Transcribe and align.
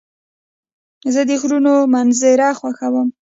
زه 1.13 1.21
د 1.29 1.31
غرونو 1.41 1.73
منظر 1.93 2.39
خوښوم. 2.59 3.07